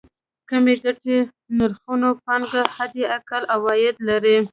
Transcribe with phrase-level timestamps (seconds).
[0.49, 1.17] کمې ګټې
[1.57, 4.37] نرخونو پانګه حداقل عواید لري.